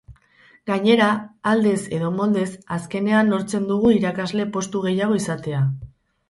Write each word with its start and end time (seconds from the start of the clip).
Gainera, 0.69 1.09
aldez 1.51 1.81
edo 1.97 2.09
moldez, 2.15 2.47
azkenean 2.77 3.29
lortzen 3.35 3.69
dugu 3.73 3.93
irakasle 3.99 4.49
postu 4.57 4.83
gehiago 4.89 5.21
izatea. 5.21 5.63